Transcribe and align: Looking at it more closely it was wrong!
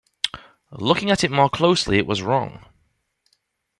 Looking 0.79 1.11
at 1.11 1.23
it 1.23 1.29
more 1.29 1.47
closely 1.47 1.99
it 1.99 2.07
was 2.07 2.23
wrong! 2.23 2.65